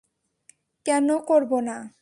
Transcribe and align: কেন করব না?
কেন 0.85 1.07
করব 1.27 1.51
না? 1.61 1.77